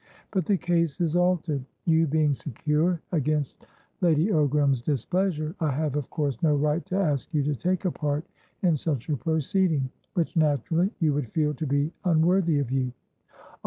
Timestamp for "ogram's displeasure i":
4.29-5.69